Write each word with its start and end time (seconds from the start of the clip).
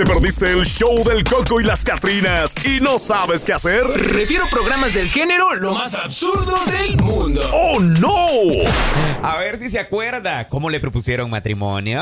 ¿Te 0.00 0.06
perdiste 0.06 0.50
el 0.50 0.64
show 0.64 1.04
del 1.04 1.22
Coco 1.24 1.60
y 1.60 1.62
las 1.62 1.84
Catrinas 1.84 2.54
y 2.64 2.80
no 2.80 2.98
sabes 2.98 3.44
qué 3.44 3.52
hacer? 3.52 3.84
Refiero 3.84 4.46
programas 4.50 4.94
del 4.94 5.06
género 5.06 5.54
lo 5.54 5.74
más 5.74 5.92
absurdo 5.92 6.56
del 6.64 6.96
mundo. 6.96 7.42
¡Oh, 7.52 7.78
no! 7.80 8.08
A 9.22 9.36
ver 9.36 9.58
si 9.58 9.68
se 9.68 9.78
acuerda 9.78 10.48
cómo 10.48 10.70
le 10.70 10.80
propusieron 10.80 11.28
matrimonio. 11.28 12.00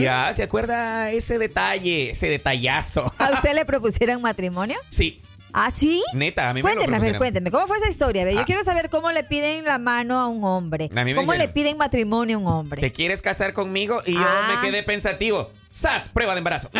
Ya, 0.00 0.32
¿se 0.32 0.42
acuerda 0.42 1.10
ese 1.10 1.36
detalle, 1.36 2.12
ese 2.12 2.30
detallazo? 2.30 3.12
¿A 3.18 3.30
usted 3.32 3.52
le 3.54 3.66
propusieron 3.66 4.22
matrimonio? 4.22 4.78
Sí, 4.88 5.20
¿Ah, 5.52 5.70
sí? 5.70 6.02
neta, 6.12 6.50
a 6.50 6.52
mí 6.52 6.58
me 6.58 6.62
Cuénteme, 6.62 6.96
a 6.96 7.00
ver, 7.00 7.12
propusieron. 7.12 7.18
cuénteme. 7.18 7.50
¿Cómo 7.50 7.66
fue 7.66 7.76
esa 7.78 7.88
historia? 7.88 8.30
Yo 8.30 8.40
Ah. 8.40 8.44
quiero 8.44 8.62
saber 8.64 8.90
cómo 8.90 9.10
le 9.12 9.24
piden 9.24 9.64
la 9.64 9.78
mano 9.78 10.18
a 10.20 10.28
un 10.28 10.44
hombre. 10.44 10.90
A 10.94 11.04
me 11.04 11.14
¿Cómo 11.14 11.32
le 11.34 11.48
piden 11.48 11.76
matrimonio 11.78 12.36
a 12.36 12.40
un 12.40 12.46
hombre? 12.46 12.80
¿Te 12.80 12.92
quieres 12.92 13.22
casar 13.22 13.52
conmigo? 13.54 14.02
Y 14.06 14.12
yo 14.14 14.20
Ah. 14.24 14.54
me 14.54 14.68
quedé 14.68 14.82
pensativo. 14.82 15.50
¡Sas! 15.70 16.08
Prueba 16.08 16.34
de 16.34 16.38
embarazo. 16.38 16.70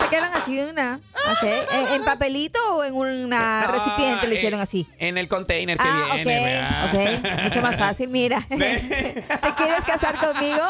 Se 0.00 0.08
quedaron 0.08 0.34
así 0.34 0.56
de 0.56 0.66
una. 0.70 1.00
Ok. 1.14 1.42
¿En, 1.72 1.86
en 1.94 2.04
papelito 2.04 2.58
o 2.76 2.84
en 2.84 2.94
una 2.94 3.62
No, 3.66 3.72
recipiente 3.72 4.26
le 4.26 4.34
eh, 4.34 4.38
hicieron 4.38 4.60
así? 4.60 4.86
En 4.98 5.18
el 5.18 5.28
container 5.28 5.76
que 5.78 5.84
Ah, 5.86 6.12
viene. 6.14 6.64
ok. 6.86 7.42
Mucho 7.44 7.62
más 7.62 7.76
fácil, 7.76 8.08
mira. 8.08 8.44
¿Te 8.48 9.54
quieres 9.56 9.84
casar 9.86 10.16
conmigo? 10.18 10.62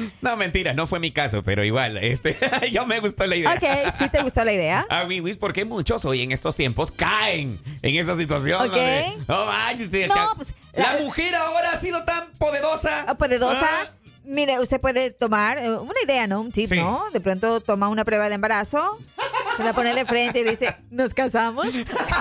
No, 0.20 0.36
mentira, 0.36 0.74
no 0.74 0.86
fue 0.86 1.00
mi 1.00 1.12
caso, 1.12 1.42
pero 1.42 1.64
igual, 1.64 1.96
este, 1.98 2.36
yo 2.72 2.86
me 2.86 3.00
gustó 3.00 3.26
la 3.26 3.36
idea. 3.36 3.52
Ok, 3.54 3.94
¿sí 3.96 4.08
te 4.08 4.22
gustó 4.22 4.44
la 4.44 4.52
idea? 4.52 4.86
A 4.90 5.04
mí, 5.04 5.20
porque 5.34 5.64
muchos 5.64 6.04
hoy 6.04 6.22
en 6.22 6.32
estos 6.32 6.56
tiempos 6.56 6.90
caen 6.90 7.58
en 7.82 7.94
esa 7.96 8.14
situación. 8.14 8.68
Ok. 8.68 8.76
No 9.28 10.34
pues, 10.36 10.54
la, 10.74 10.94
la- 10.94 11.00
mujer 11.02 11.34
ahora 11.34 11.70
ha 11.72 11.76
sido 11.76 12.04
tan 12.04 12.30
poderosa. 12.38 13.04
Ah, 13.06 13.14
Poderosa. 13.14 13.66
Ah, 13.68 13.90
Mire, 14.22 14.58
usted 14.60 14.78
puede 14.80 15.10
tomar 15.10 15.56
eh, 15.58 15.70
una 15.70 15.94
idea, 16.04 16.26
¿no? 16.26 16.42
Un 16.42 16.52
tip, 16.52 16.68
Sí. 16.68 16.76
¿no? 16.76 17.02
De 17.12 17.20
pronto 17.20 17.60
toma 17.60 17.88
una 17.88 18.04
prueba 18.04 18.28
de 18.28 18.34
embarazo, 18.34 18.98
se 19.56 19.64
la 19.64 19.72
pone 19.72 19.94
de 19.94 20.04
frente 20.04 20.40
y 20.40 20.44
dice, 20.44 20.76
¿nos 20.90 21.14
casamos? 21.14 21.66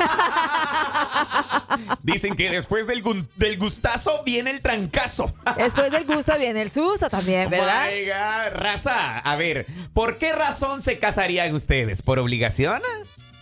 Dicen 2.03 2.35
que 2.35 2.49
después 2.49 2.87
del, 2.87 3.03
del 3.35 3.57
gustazo 3.57 4.23
viene 4.25 4.51
el 4.51 4.61
trancazo. 4.61 5.33
Después 5.57 5.91
del 5.91 6.05
gusto 6.05 6.33
viene 6.37 6.61
el 6.61 6.71
susto 6.71 7.09
también, 7.09 7.49
¿verdad? 7.49 7.87
Oh 7.87 7.91
my 7.95 8.05
God. 8.05 8.59
Raza, 8.59 9.19
a 9.19 9.35
ver, 9.35 9.65
¿por 9.93 10.17
qué 10.17 10.33
razón 10.33 10.81
se 10.81 10.99
casarían 10.99 11.53
ustedes? 11.53 12.01
¿Por 12.01 12.19
obligación 12.19 12.81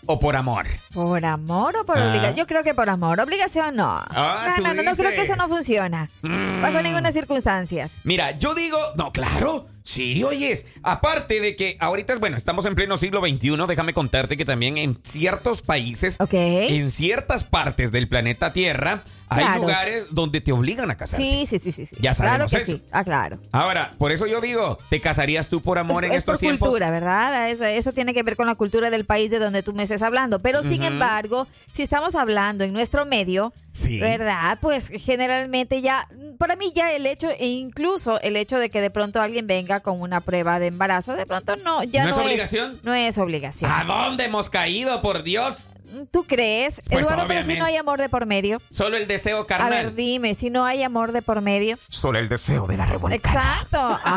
o 0.06 0.20
por 0.20 0.36
amor? 0.36 0.66
¿Por 0.94 1.26
amor 1.26 1.76
o 1.78 1.86
por 1.86 1.98
Ah. 1.98 2.08
obligación? 2.10 2.36
Yo 2.36 2.48
creo 2.48 2.64
que 2.64 2.74
por 2.74 2.90
amor. 2.90 3.20
Obligación 3.20 3.76
no. 3.76 3.88
Ah, 4.10 4.56
no, 4.60 4.64
no, 4.68 4.74
no, 4.74 4.84
no 4.84 4.96
creo 4.96 5.12
que. 5.12 5.18
Mm. 5.20 5.22
eso 5.22 5.36
no 5.36 5.48
funciona. 5.48 6.10
Bajo 6.22 6.82
ninguna 6.82 7.12
circunstancia. 7.12 7.90
Mira, 8.04 8.32
yo 8.32 8.56
digo, 8.56 8.78
no, 8.96 9.12
claro. 9.12 9.68
Sí, 9.88 10.22
oyes. 10.22 10.66
Aparte 10.84 11.40
de 11.40 11.56
que 11.56 11.78
ahorita, 11.80 12.12
es 12.12 12.20
bueno, 12.20 12.36
estamos 12.36 12.66
en 12.66 12.76
pleno 12.76 12.98
siglo 12.98 13.22
XXI, 13.22 13.56
déjame 13.68 13.94
contarte 13.94 14.36
que 14.36 14.44
también 14.44 14.78
en 14.78 15.00
ciertos 15.04 15.62
países, 15.62 16.18
en 16.30 16.92
ciertas 16.92 17.46
partes 17.46 17.94
del 17.94 18.10
planeta 18.10 18.52
Tierra, 18.52 19.02
hay 19.30 19.44
Claro. 19.46 19.62
lugares 19.62 20.04
donde 20.12 20.42
te 20.42 20.52
obligan 20.52 20.92
a 20.92 20.96
casarte. 20.98 21.24
Sí, 21.24 21.46
sí, 21.46 21.72
sí, 21.72 21.86
sí. 21.86 21.96
Ya 22.02 22.14
sabemos 22.14 22.50
Claro 22.52 22.66
que 22.66 22.72
eso. 22.72 22.78
sí. 22.84 22.90
Ah, 22.92 23.04
claro. 23.06 23.40
Ahora, 23.54 23.92
por 23.98 24.12
eso 24.12 24.26
yo 24.26 24.42
digo, 24.42 24.78
¿te 24.90 25.00
casarías 25.00 25.48
tú 25.50 25.62
por 25.62 25.78
amor 25.78 26.04
es, 26.04 26.10
en 26.10 26.12
es 26.14 26.18
estos 26.20 26.34
por 26.34 26.40
tiempos? 26.40 26.68
cultura, 26.70 26.92
¿verdad? 26.92 27.50
Eso, 27.50 27.64
eso 27.66 27.94
tiene 27.94 28.14
que 28.14 28.24
ver 28.24 28.36
con 28.36 28.48
la 28.48 28.56
cultura 28.56 28.90
del 28.90 29.06
país 29.06 29.30
de 29.32 29.40
donde 29.40 29.64
tú 29.64 29.74
me 29.74 29.84
estés 29.84 30.02
hablando. 30.02 30.40
Pero 30.40 30.64
sin 30.64 30.84
embargo, 30.84 31.48
si 31.72 31.82
estamos 31.82 32.16
hablando 32.16 32.64
en 32.66 32.74
nuestro 32.74 33.06
medio, 33.06 33.54
Sí. 33.78 34.00
¿verdad? 34.00 34.58
Pues 34.62 34.90
generalmente 34.90 35.82
ya, 35.82 36.08
para 36.40 36.56
mí 36.56 36.72
ya 36.74 36.94
el 36.94 37.06
hecho, 37.06 37.30
e 37.30 37.46
incluso 37.46 38.20
el 38.22 38.36
hecho 38.36 38.58
de 38.58 38.70
que 38.70 38.82
de 38.82 38.90
pronto 38.90 39.22
alguien 39.22 39.46
venga 39.46 39.82
con 39.82 40.02
una 40.02 40.22
prueba 40.22 40.58
de 40.60 40.68
embarazo, 40.68 41.16
de 41.16 41.26
pronto 41.26 41.56
no, 41.58 41.84
ya 41.84 42.06
¿No 42.06 42.10
no, 42.10 42.22
es 42.22 42.26
obligación? 42.26 42.80
no 42.84 42.94
es 42.96 43.18
obligación. 43.18 43.72
¿A 43.72 43.84
dónde 43.84 44.26
hemos 44.26 44.50
caído, 44.50 45.02
por 45.02 45.22
Dios? 45.24 45.70
¿Tú 46.12 46.26
crees? 46.26 46.82
Pues 46.90 47.06
Eduardo, 47.08 47.28
pero 47.28 47.44
si 47.44 47.56
no 47.58 47.66
hay 47.66 47.76
amor 47.78 48.00
de 48.00 48.10
por 48.10 48.26
medio. 48.26 48.60
Solo 48.70 48.98
el 48.98 49.08
deseo 49.08 49.42
A 49.42 49.48
carnal. 49.48 49.70
ver, 49.72 49.96
dime, 49.96 50.36
si 50.36 50.50
no 50.50 50.66
hay 50.66 50.84
amor 50.84 51.12
de 51.12 51.22
por 51.22 51.42
medio. 51.42 51.78
Solo 51.90 52.20
el 52.20 52.30
deseo 52.30 52.68
de 52.68 52.78
la 52.78 52.86
revuelta. 52.86 53.16
Exacto. 53.16 54.00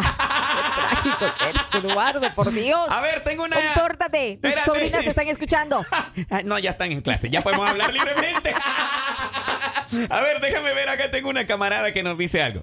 Ah, 0.53 1.03
qué 1.03 1.11
trágico 1.11 1.35
que 1.39 1.49
eres, 1.51 1.85
Eduardo, 1.85 2.35
por 2.35 2.51
Dios. 2.53 2.91
A 2.91 3.01
ver, 3.01 3.23
tengo 3.23 3.45
una... 3.45 3.57
Compórtate. 3.57 4.39
Tus 4.43 4.53
sobrinas 4.65 5.01
te 5.03 5.09
están 5.11 5.29
escuchando. 5.29 5.85
Ah, 6.31 6.43
No, 6.45 6.59
ya 6.59 6.71
están 6.71 6.91
en 6.93 7.01
clase, 7.01 7.31
ya 7.31 7.43
podemos 7.43 7.69
hablar 7.69 7.93
libremente. 7.93 8.53
A 10.11 10.21
ver, 10.21 10.41
déjame 10.41 10.73
ver, 10.75 10.89
acá 10.89 11.11
tengo 11.11 11.29
una 11.31 11.47
camarada 11.47 11.93
que 11.93 12.03
nos 12.03 12.17
dice 12.19 12.43
algo. 12.43 12.63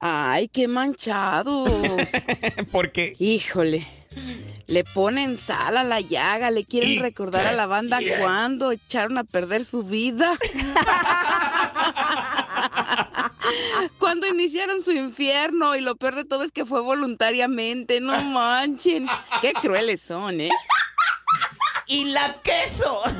Ay, 0.00 0.48
qué 0.48 0.66
manchados. 0.68 1.70
Porque 2.72 3.14
Híjole. 3.18 3.86
Le 4.66 4.84
ponen 4.84 5.38
sal 5.38 5.76
a 5.76 5.84
la 5.84 6.00
llaga, 6.00 6.50
le 6.50 6.64
quieren 6.64 7.00
recordar 7.00 7.46
a 7.46 7.52
la 7.52 7.66
banda 7.66 8.00
cuando 8.18 8.72
echaron 8.72 9.18
a 9.18 9.24
perder 9.24 9.64
su 9.64 9.82
vida. 9.82 10.36
cuando 13.98 14.26
iniciaron 14.26 14.82
su 14.82 14.92
infierno 14.92 15.76
y 15.76 15.80
lo 15.80 15.96
peor 15.96 16.16
de 16.16 16.24
todo 16.24 16.42
es 16.42 16.52
que 16.52 16.64
fue 16.64 16.80
voluntariamente, 16.80 18.00
no 18.00 18.20
manchen. 18.22 19.06
Qué 19.40 19.52
crueles 19.52 20.00
son, 20.00 20.40
¿eh? 20.40 20.50
y 21.90 22.04
la 22.04 22.40
queso. 22.42 23.02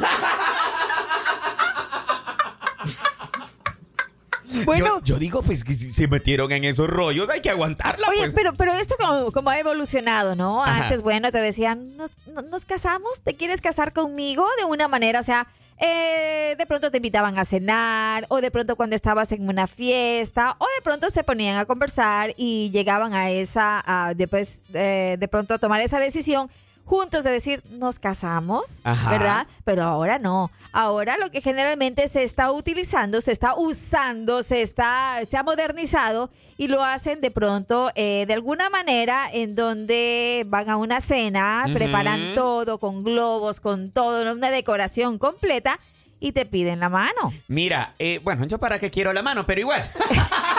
Bueno, 4.65 4.87
yo, 5.01 5.15
yo 5.15 5.19
digo, 5.19 5.43
pues 5.43 5.65
que 5.65 5.75
si 5.75 5.93
se 5.93 6.09
metieron 6.09 6.51
en 6.53 6.65
esos 6.65 6.89
rollos, 6.89 7.29
hay 7.29 7.41
que 7.41 7.51
aguantarla. 7.51 8.09
oye, 8.09 8.19
pues. 8.21 8.35
pero, 8.35 8.53
pero 8.55 8.73
esto 8.73 8.97
como, 8.99 9.31
como 9.33 9.51
ha 9.51 9.59
evolucionado, 9.59 10.35
¿no? 10.37 10.63
Ajá. 10.65 10.85
Antes, 10.85 11.03
bueno, 11.03 11.31
te 11.33 11.39
decían, 11.39 11.97
¿nos, 11.97 12.11
no- 12.35 12.43
nos 12.43 12.65
casamos? 12.65 13.21
¿Te 13.23 13.35
quieres 13.35 13.61
casar 13.61 13.93
conmigo? 13.93 14.45
De 14.59 14.65
una 14.65 14.89
manera, 14.89 15.21
o 15.21 15.23
sea, 15.23 15.47
eh, 15.79 16.57
de 16.59 16.67
pronto 16.67 16.91
te 16.91 16.99
invitaban 16.99 17.39
a 17.39 17.45
cenar, 17.45 18.27
o 18.29 18.41
de 18.41 18.51
pronto 18.51 18.77
cuando 18.77 18.95
estabas 18.97 19.33
en 19.33 19.49
una 19.49 19.67
fiesta, 19.67 20.57
o 20.59 20.65
de 20.77 20.83
pronto 20.83 21.09
se 21.11 21.25
ponían 21.25 21.57
a 21.57 21.65
conversar 21.65 22.35
y 22.37 22.71
llegaban 22.71 23.15
a 23.15 23.31
esa, 23.31 23.83
a 23.87 24.15
después 24.15 24.59
eh, 24.75 25.17
de 25.19 25.29
pronto 25.29 25.55
a 25.55 25.59
tomar 25.59 25.81
esa 25.81 25.99
decisión. 25.99 26.51
Juntos 26.91 27.23
de 27.23 27.31
decir, 27.31 27.63
nos 27.71 28.01
casamos, 28.01 28.81
Ajá. 28.83 29.11
¿verdad? 29.13 29.47
Pero 29.63 29.85
ahora 29.85 30.19
no. 30.19 30.51
Ahora 30.73 31.17
lo 31.19 31.31
que 31.31 31.41
generalmente 31.41 32.09
se 32.09 32.25
está 32.25 32.51
utilizando, 32.51 33.21
se 33.21 33.31
está 33.31 33.55
usando, 33.55 34.43
se 34.43 34.61
está, 34.61 35.21
se 35.25 35.37
ha 35.37 35.45
modernizado 35.45 36.31
y 36.59 36.67
lo 36.67 36.83
hacen 36.83 37.21
de 37.21 37.31
pronto 37.31 37.93
eh, 37.95 38.25
de 38.27 38.35
alguna 38.35 38.71
manera 38.71 39.29
en 39.33 39.55
donde 39.55 40.45
van 40.49 40.69
a 40.69 40.79
una 40.79 41.01
cena, 41.01 41.65
preparan 41.73 42.35
todo 42.35 42.81
con 42.81 43.05
globos, 43.05 43.61
con 43.61 43.93
todo, 43.93 44.33
una 44.33 44.51
decoración 44.51 45.19
completa 45.19 45.79
y 46.19 46.33
te 46.33 46.45
piden 46.45 46.81
la 46.81 46.89
mano. 46.89 47.33
Mira, 47.47 47.95
eh, 48.01 48.21
bueno, 48.25 48.47
yo 48.47 48.59
para 48.59 48.81
qué 48.81 48.91
quiero 48.91 49.13
la 49.13 49.23
mano, 49.23 49.47
pero 49.47 49.61
igual. 49.61 49.89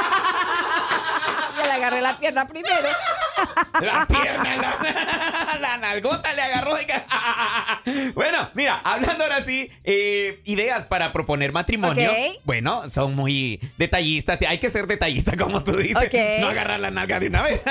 Agarré 1.82 2.02
la 2.02 2.18
pierna 2.20 2.48
primero. 2.48 2.76
La 3.82 4.06
pierna, 4.06 4.56
la, 4.58 5.58
la 5.60 5.78
nalgota 5.78 6.32
le 6.34 6.42
agarró. 6.44 6.74
oiga. 6.74 7.06
Bueno, 8.14 8.50
mira, 8.54 8.80
hablando 8.84 9.24
ahora 9.24 9.42
sí, 9.42 9.70
eh, 9.84 10.40
ideas 10.46 10.86
para 10.86 11.12
proponer 11.12 11.52
matrimonio. 11.52 12.12
Bueno, 12.44 12.88
son 12.90 13.16
muy 13.16 13.60
detallistas. 13.78 14.38
Hay 14.48 14.60
que 14.60 14.70
ser 14.70 14.86
detallista, 14.86 15.36
como 15.36 15.64
tú 15.64 15.76
dices. 15.78 16.10
No 16.40 16.50
agarrar 16.50 16.80
la 16.80 16.92
nalga 16.92 17.20
de 17.20 17.28
una 17.28 17.42
vez. 17.42 17.62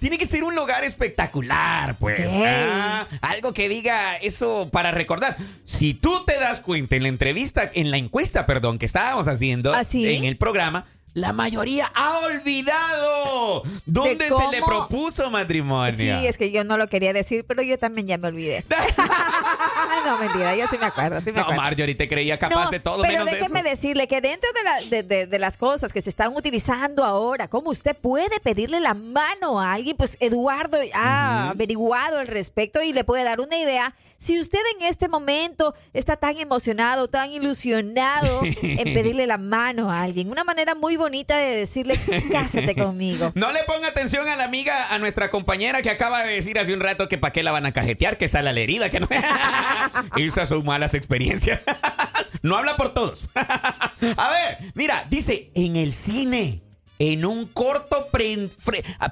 Tiene 0.00 0.18
que 0.18 0.26
ser 0.26 0.44
un 0.44 0.54
lugar 0.54 0.84
espectacular, 0.84 1.94
pues. 1.96 2.28
Ah, 2.30 3.06
algo 3.22 3.52
que 3.54 3.68
diga 3.68 4.16
eso 4.16 4.68
para 4.70 4.90
recordar. 4.90 5.36
Si 5.64 5.94
tú 5.94 6.24
te 6.24 6.38
das 6.38 6.60
cuenta 6.60 6.96
en 6.96 7.04
la 7.04 7.08
entrevista, 7.08 7.70
en 7.72 7.90
la 7.90 7.96
encuesta, 7.96 8.44
perdón, 8.44 8.78
que 8.78 8.86
estábamos 8.86 9.28
haciendo 9.28 9.74
¿Ah, 9.74 9.84
sí? 9.84 10.14
en 10.14 10.24
el 10.24 10.36
programa. 10.36 10.86
La 11.14 11.32
mayoría 11.34 11.92
ha 11.94 12.18
olvidado 12.20 13.62
dónde 13.84 14.30
se 14.30 14.50
le 14.50 14.62
propuso 14.62 15.30
matrimonio. 15.30 15.94
Sí, 15.94 16.26
es 16.26 16.38
que 16.38 16.50
yo 16.50 16.64
no 16.64 16.78
lo 16.78 16.86
quería 16.86 17.12
decir, 17.12 17.44
pero 17.46 17.62
yo 17.62 17.78
también 17.78 18.06
ya 18.06 18.16
me 18.16 18.28
olvidé. 18.28 18.64
no, 20.04 20.18
mentira, 20.18 20.56
yo 20.56 20.66
sí 20.68 20.76
me 20.78 20.86
acuerdo, 20.86 21.20
sí 21.20 21.26
me 21.32 21.36
No, 21.36 21.42
acuerdo. 21.42 21.62
Marjorie 21.62 21.94
te 21.94 22.08
creía 22.08 22.38
capaz 22.38 22.64
No, 22.64 22.70
de 22.70 22.80
todo 22.80 23.02
pero 23.02 23.12
menos 23.12 23.26
de 23.30 23.36
déjeme 23.36 23.62
decirle 23.62 24.08
que 24.08 24.20
dentro 24.20 24.48
de, 24.52 24.62
la- 24.62 24.80
de- 24.88 25.02
de- 25.02 25.26
de 25.26 25.38
las 25.38 25.56
cosas 25.56 25.92
que 25.92 26.02
se 26.02 26.10
están 26.10 26.34
utilizando 26.36 27.04
ahora, 27.04 27.48
cómo 27.48 27.70
usted 27.70 27.96
puede 27.96 28.40
pedirle 28.40 28.80
la 28.80 28.94
mano 28.94 29.60
a 29.60 29.72
alguien, 29.74 29.96
pues 29.96 30.16
Eduardo 30.20 30.78
ha 30.94 31.50
averiguado 31.50 32.18
al 32.18 32.26
respecto 32.26 32.82
y 32.82 32.92
le 32.92 33.04
puede 33.04 33.24
dar 33.24 33.40
una 33.40 33.56
idea. 33.56 33.94
Si 34.18 34.38
usted 34.40 34.58
en 34.78 34.86
este 34.86 35.08
momento 35.08 35.74
está 35.92 36.16
tan 36.16 36.38
emocionado, 36.38 37.08
tan 37.08 37.32
ilusionado 37.32 38.40
en 38.62 38.94
pedirle 38.94 39.26
la 39.26 39.38
mano 39.38 39.90
a 39.90 40.02
alguien, 40.02 40.30
una 40.30 40.44
manera 40.44 40.74
muy 40.74 40.96
bonita 40.96 41.36
de 41.36 41.56
decirle, 41.56 41.98
cásate 42.30 42.74
conmigo. 42.74 43.32
No 43.42 43.50
le 43.52 43.64
ponga 43.64 43.88
atención 43.88 44.28
a 44.28 44.36
la 44.36 44.44
amiga, 44.44 44.92
a 44.92 44.98
nuestra 44.98 45.30
compañera 45.30 45.82
que 45.82 45.90
acaba 45.90 46.22
de 46.22 46.34
decir 46.34 46.58
hace 46.58 46.72
un 46.72 46.80
rato 46.80 47.08
que 47.08 47.18
para 47.18 47.32
qué 47.32 47.42
la 47.42 47.50
van 47.50 47.66
a 47.66 47.72
cajetear, 47.72 48.16
que 48.18 48.28
sale 48.28 48.52
la 48.52 48.60
herida, 48.60 48.90
que 48.90 49.00
no. 49.00 49.08
Esas 50.16 50.48
son 50.48 50.64
malas 50.64 50.94
experiencias. 50.94 51.60
no 52.42 52.56
habla 52.56 52.76
por 52.76 52.94
todos. 52.94 53.24
a 53.34 54.30
ver, 54.30 54.72
mira, 54.74 55.06
dice, 55.10 55.50
en 55.54 55.76
el 55.76 55.92
cine. 55.92 56.62
en 56.98 57.24
un 57.24 57.46
corto 57.46 58.08
pre- 58.12 58.48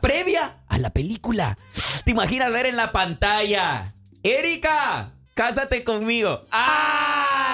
previa 0.01 0.59
a 0.69 0.79
la 0.79 0.91
película. 0.91 1.59
¿Te 2.05 2.13
imaginas 2.13 2.53
ver 2.53 2.67
en 2.67 2.77
la 2.77 2.93
pantalla? 2.93 3.95
Erika, 4.23 5.13
cásate 5.35 5.83
conmigo. 5.83 6.45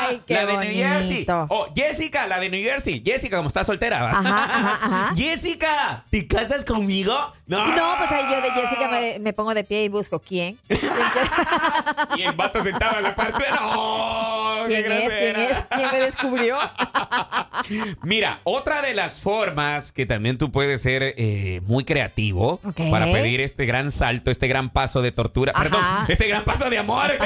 Ay, 0.09 0.23
qué 0.27 0.35
La 0.35 0.47
de 0.47 0.57
New 0.57 0.73
Jersey. 0.75 1.27
Oh, 1.49 1.67
Jessica, 1.75 2.27
la 2.27 2.39
de 2.41 2.49
New 2.51 2.63
Jersey. 2.63 3.03
Jessica, 3.05 3.37
como 3.39 3.49
está 3.49 3.65
soltera. 3.65 4.03
¿va? 4.03 4.11
Ajá, 4.11 4.45
ajá, 4.45 4.79
ajá. 4.83 5.13
Jessica, 5.17 6.05
¿te 6.11 6.27
casas 6.27 6.65
conmigo? 6.65 7.15
No. 7.47 7.65
Pues 7.65 8.11
ahí 8.13 8.25
yo 8.31 8.41
de 8.41 8.51
Jessica 8.51 8.89
me, 8.89 9.19
me 9.21 9.33
pongo 9.33 9.55
de 9.55 9.65
pie 9.65 9.85
y 9.85 9.89
busco 9.89 10.21
quién. 10.21 10.57
¿Quién, 10.69 10.81
quiere- 10.81 11.31
Y 12.17 12.23
el 12.23 12.33
vato 12.35 12.61
sentado 12.61 12.97
en 12.99 13.03
la 13.05 13.15
parte. 13.15 13.45
¡No! 13.51 14.36
Qué 14.69 14.85
¿Quién 14.85 14.93
es? 14.93 15.13
¿Quién 15.13 15.37
es? 15.37 15.65
¿Quién 15.71 15.89
me 15.93 16.01
descubrió? 16.01 16.57
Mira, 18.03 18.41
otra 18.45 18.83
de 18.83 18.95
las 18.95 19.21
formas 19.21 19.93
que 19.93 20.07
también 20.07 20.39
tú 20.39 20.51
puedes 20.53 20.83
ser 20.83 21.15
eh, 21.17 21.61
muy 21.65 21.85
creativo 21.85 22.61
para 22.91 23.07
pedir 23.07 23.41
este 23.41 23.67
gran 23.67 23.91
salto, 23.91 24.31
este 24.31 24.49
gran 24.49 24.71
paso 24.71 25.03
de 25.03 25.13
tortura, 25.13 25.53
Ajá. 25.55 25.63
perdón, 25.65 25.85
este 26.09 26.27
gran 26.29 26.45
paso 26.45 26.71
de 26.71 26.79
amor 26.79 27.13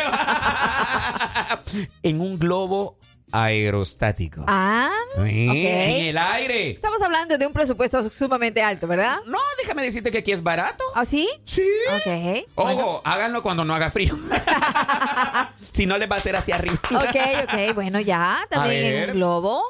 en 2.03 2.21
un 2.21 2.39
globo 2.39 2.99
aerostático. 3.33 4.45
Ah, 4.47 4.91
Sí. 5.17 5.67
En 5.67 6.07
el 6.07 6.19
aire. 6.19 6.71
Estamos 6.71 7.03
hablando 7.03 7.37
de 7.37 7.47
un 7.47 7.53
presupuesto 7.53 8.09
sumamente 8.11 8.63
alto, 8.63 8.87
¿verdad? 8.87 9.19
No, 9.27 9.39
déjame 9.59 9.83
decirte 9.83 10.13
que 10.13 10.19
aquí 10.19 10.33
es 10.33 10.43
barato. 10.43 10.85
¿Ah, 10.95 11.05
sí? 11.05 11.29
Sí. 11.45 11.67
Ok. 11.97 12.47
Ojo, 12.55 12.73
bueno. 12.75 13.01
háganlo 13.05 13.43
cuando 13.43 13.65
no 13.65 13.75
haga 13.75 13.91
frío. 13.91 14.17
si 15.73 15.87
no 15.87 15.99
les 15.99 16.09
va 16.09 16.15
a 16.15 16.19
hacer 16.19 16.37
hacia 16.37 16.55
arriba. 16.57 16.81
Ok, 16.91 17.17
ok, 17.45 17.75
bueno, 17.75 18.01
ya, 18.01 18.39
también 18.49 18.85
en 18.85 19.11
un 19.11 19.17
globo. 19.17 19.63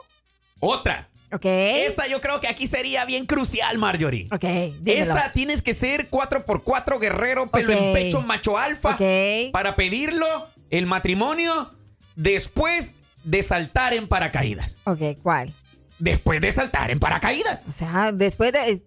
Otra. 0.58 1.08
Ok. 1.32 1.44
Esta 1.44 2.06
yo 2.06 2.20
creo 2.20 2.40
que 2.40 2.48
aquí 2.48 2.66
sería 2.66 3.04
bien 3.04 3.24
crucial, 3.24 3.78
Marjorie. 3.78 4.28
Ok, 4.32 4.42
dímelo. 4.42 4.82
Esta 4.84 5.32
tienes 5.32 5.62
que 5.62 5.74
ser 5.74 6.10
4x4 6.10 6.98
guerrero, 6.98 7.46
pelo 7.48 7.72
en 7.72 7.92
pecho, 7.94 8.20
macho 8.20 8.58
alfa. 8.58 8.90
Ok. 8.94 9.52
Para 9.52 9.76
pedirlo, 9.76 10.26
el 10.70 10.86
matrimonio, 10.86 11.70
después 12.16 12.94
de 13.24 13.42
saltar 13.42 13.94
en 13.94 14.08
paracaídas. 14.08 14.76
Ok, 14.84 15.00
¿cuál? 15.22 15.52
Después 15.98 16.40
de 16.40 16.52
saltar 16.52 16.90
en 16.90 16.98
paracaídas. 16.98 17.64
O 17.68 17.72
sea, 17.72 18.10
después 18.12 18.52
de... 18.52 18.82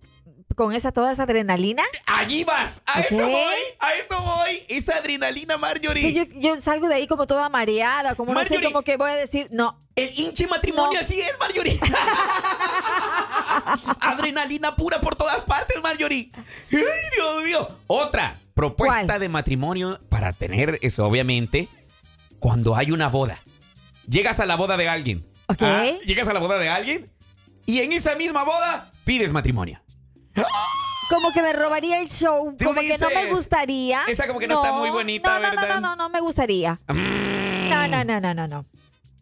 Con 0.55 0.75
esa, 0.75 0.91
toda 0.91 1.11
esa 1.11 1.23
adrenalina. 1.23 1.81
Allí 2.05 2.43
vas. 2.43 2.83
A 2.85 3.01
eso 3.01 3.15
voy. 3.15 3.33
A 3.79 3.93
eso 3.95 4.21
voy. 4.21 4.63
Esa 4.67 4.97
adrenalina, 4.97 5.57
Marjorie. 5.57 6.13
Yo, 6.13 6.25
yo 6.35 6.61
salgo 6.61 6.87
de 6.87 6.93
ahí 6.93 7.07
como 7.07 7.25
toda 7.25 7.49
mareada, 7.49 8.13
como 8.13 8.35
no 8.35 8.43
sé, 8.43 8.61
como 8.61 8.83
que 8.83 8.95
voy 8.97 9.09
a 9.09 9.15
decir, 9.15 9.47
no. 9.51 9.79
El 9.95 10.11
hinche 10.15 10.45
matrimonio 10.45 10.93
No. 10.93 10.99
así 10.99 11.19
es, 11.19 11.31
Marjorie. 11.39 11.79
Adrenalina 14.01 14.75
pura 14.75 15.01
por 15.01 15.15
todas 15.15 15.41
partes, 15.41 15.77
Marjorie. 15.81 16.31
Ay, 16.35 16.81
Dios 17.15 17.43
mío. 17.45 17.69
Otra 17.87 18.37
propuesta 18.53 19.05
¿Cuál? 19.05 19.19
de 19.19 19.29
matrimonio 19.29 19.99
para 20.09 20.33
tener 20.33 20.79
eso, 20.81 21.05
obviamente, 21.05 21.67
cuando 22.39 22.75
hay 22.75 22.91
una 22.91 23.09
boda. 23.09 23.37
Llegas 24.07 24.39
a 24.39 24.45
la 24.45 24.55
boda 24.55 24.77
de 24.77 24.87
alguien. 24.89 25.25
Ah, 25.47 25.85
Llegas 26.05 26.27
a 26.27 26.33
la 26.33 26.39
boda 26.39 26.57
de 26.57 26.69
alguien 26.69 27.09
y 27.65 27.79
en 27.79 27.91
esa 27.93 28.15
misma 28.15 28.43
boda 28.43 28.91
pides 29.05 29.31
matrimonio. 29.31 29.81
Como 31.09 31.31
que 31.31 31.41
me 31.41 31.53
robaría 31.53 32.01
el 32.01 32.07
show, 32.07 32.55
como 32.57 32.81
que 32.81 32.97
no 32.97 33.09
me 33.09 33.27
gustaría. 33.27 34.01
esa 34.07 34.25
como 34.27 34.39
que 34.39 34.47
no 34.47 34.63
está 34.63 34.73
muy 34.75 34.89
bonita, 34.89 35.37
no, 35.37 35.43
no, 35.45 35.49
¿verdad? 35.49 35.67
No, 35.67 35.81
no, 35.81 35.81
no, 35.81 35.95
no 35.95 36.09
me 36.09 36.19
gustaría. 36.21 36.79
Mm, 36.87 37.69
No, 37.69 37.87
no, 37.87 38.03
no, 38.03 38.19
no, 38.19 38.33
no, 38.33 38.47
no. 38.47 38.65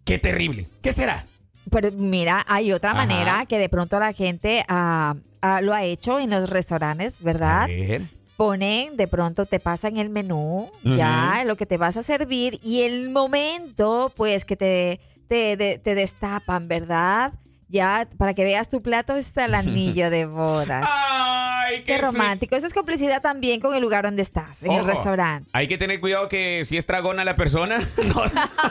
Qué 0.06 0.18
terrible. 0.18 0.68
¿Qué 0.82 0.92
será? 0.94 1.26
Pero 1.70 1.92
mira, 1.92 2.46
hay 2.48 2.72
otra 2.72 2.92
Ajá. 2.92 3.06
manera 3.06 3.46
que 3.46 3.58
de 3.60 3.68
pronto 3.70 4.00
la 4.00 4.14
gente 4.14 4.64
ah, 4.68 5.16
ah, 5.42 5.62
lo 5.62 5.74
ha 5.74 5.84
hecho 5.84 6.20
en 6.20 6.30
los 6.30 6.50
restaurantes, 6.50 7.16
A 7.20 7.24
¿verdad? 7.24 7.68
ver. 7.68 8.04
Ponen, 8.42 8.98
de 8.98 9.08
pronto 9.08 9.46
te 9.46 9.60
pasan 9.60 9.98
el 9.98 10.10
menú, 10.10 10.72
ya, 10.84 11.44
lo 11.46 11.56
que 11.56 11.68
te 11.68 11.78
vas 11.78 11.96
a 11.96 12.02
servir 12.02 12.60
y 12.64 12.82
el 12.82 13.12
momento, 13.12 14.12
pues, 14.16 14.46
que 14.46 14.56
te, 14.58 15.00
te, 15.28 15.56
de- 15.56 15.78
te 15.78 15.94
destapan, 15.94 16.68
¿verdad? 16.68 17.34
Ya, 17.70 18.08
para 18.18 18.34
que 18.34 18.44
veas 18.44 18.68
tu 18.68 18.82
plato 18.82 19.16
está 19.16 19.46
el 19.46 19.54
anillo 19.54 20.10
de 20.10 20.26
bodas. 20.26 20.90
Ay, 20.92 21.84
qué, 21.84 21.94
Qué 21.94 21.98
romántico. 22.00 22.56
Esa 22.56 22.66
es 22.66 22.74
complicidad 22.74 23.22
también 23.22 23.60
con 23.62 23.76
el 23.76 23.82
lugar 23.84 24.06
donde 24.06 24.24
estás, 24.24 24.64
en 24.64 24.72
el 24.72 24.86
restaurante. 24.86 25.48
Hay 25.54 25.68
que 25.68 25.78
tener 25.78 26.00
cuidado 26.02 26.28
que 26.28 26.64
si 26.66 26.78
es 26.78 26.86
tragona 26.88 27.24
la 27.24 27.36
persona, 27.36 27.78
no, 28.04 28.24